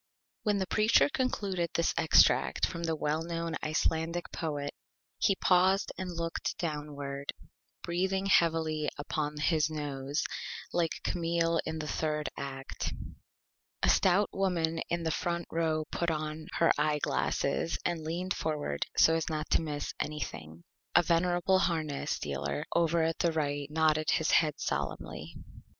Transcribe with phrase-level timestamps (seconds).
[0.41, 4.73] When the Preacher concluded this Extract from the Well Known Icelandic Poet
[5.19, 7.31] he paused and looked downward,
[7.83, 10.23] breathing heavily through his Nose,
[10.73, 12.93] like Camille in the Third Act.
[13.83, 18.87] A Stout Woman in the Front Row put on her Eye Glasses and leaned forward
[18.97, 20.63] so as not to miss Anything.
[20.95, 25.35] A Venerable Harness Dealer over at the Right nodded his Head solemnly.